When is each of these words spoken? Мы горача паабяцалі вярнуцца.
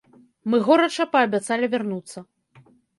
Мы 0.53 0.57
горача 0.69 1.07
паабяцалі 1.17 1.65
вярнуцца. 1.77 2.29